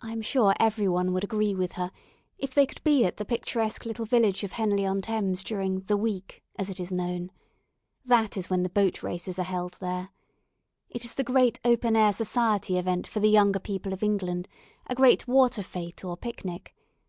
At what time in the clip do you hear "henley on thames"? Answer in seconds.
4.52-5.42